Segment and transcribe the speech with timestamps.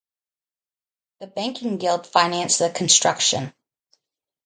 [1.19, 3.53] The Banking Guild financed the construction.